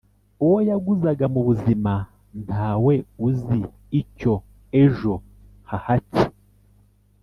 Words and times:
uwo 0.45 0.57
yaguzaga 0.69 1.25
mubuzima 1.33 1.93
ntawe 2.43 2.93
uzi 3.27 3.59
icyo 4.01 4.33
ejo 4.83 5.13
hahatse 5.69 6.25